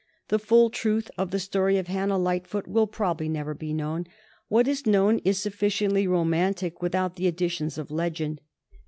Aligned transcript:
The 0.29 0.39
full 0.39 0.71
truth 0.71 1.11
of 1.15 1.29
the 1.29 1.37
story 1.37 1.77
of 1.77 1.85
Hannah 1.85 2.17
Lightfoot 2.17 2.65
will 2.67 2.87
probably 2.87 3.29
never 3.29 3.53
be 3.53 3.71
known. 3.71 4.07
What 4.47 4.67
is 4.67 4.87
known 4.87 5.19
is 5.19 5.37
sufficiently 5.37 6.07
romantic 6.07 6.81
without 6.81 7.17
the 7.17 7.27
additions 7.27 7.77
of 7.77 7.91
legend. 7.91 8.41